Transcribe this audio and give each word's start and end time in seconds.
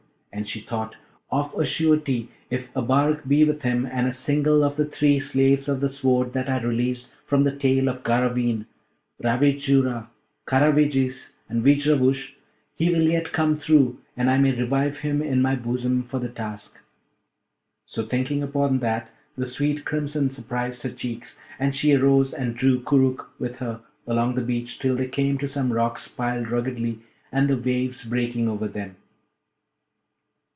And 0.33 0.47
she 0.47 0.61
thought, 0.61 0.95
'Of 1.29 1.53
a 1.59 1.65
surety, 1.65 2.29
if 2.49 2.73
Abarak 2.73 3.27
be 3.27 3.43
with 3.43 3.63
him, 3.63 3.85
and 3.85 4.07
a 4.07 4.13
single 4.13 4.63
of 4.63 4.77
the 4.77 4.85
three 4.85 5.19
slaves 5.19 5.67
of 5.67 5.81
the 5.81 5.89
Sword 5.89 6.31
that 6.31 6.47
I 6.49 6.61
released 6.61 7.13
from 7.25 7.43
the 7.43 7.51
tail 7.51 7.89
of 7.89 8.01
Garraveen, 8.03 8.65
Ravejoura, 9.21 10.07
Karavejis, 10.47 11.35
and 11.49 11.61
Veejravoosh, 11.61 12.35
he 12.75 12.89
will 12.89 13.01
yet 13.09 13.33
come 13.33 13.57
through, 13.59 13.97
and 14.15 14.29
I 14.31 14.37
may 14.37 14.53
revive 14.55 14.99
him 14.99 15.21
in 15.21 15.41
my 15.41 15.57
bosom 15.57 16.01
for 16.01 16.17
the 16.19 16.29
task.' 16.29 16.79
So, 17.83 18.01
thinking 18.05 18.41
upon 18.41 18.79
that, 18.79 19.11
the 19.35 19.45
sweet 19.45 19.83
crimson 19.83 20.29
surprised 20.29 20.81
her 20.83 20.91
cheeks, 20.91 21.43
and 21.59 21.75
she 21.75 21.93
arose 21.93 22.33
and 22.33 22.55
drew 22.55 22.79
Koorookh 22.81 23.25
with 23.37 23.57
her 23.57 23.81
along 24.07 24.35
the 24.35 24.41
beach 24.41 24.79
till 24.79 24.95
they 24.95 25.09
came 25.09 25.37
to 25.39 25.47
some 25.49 25.73
rocks 25.73 26.07
piled 26.07 26.47
ruggedly 26.49 27.01
and 27.33 27.49
the 27.49 27.57
waves 27.57 28.05
breaking 28.05 28.47
over 28.47 28.69
them. 28.69 28.95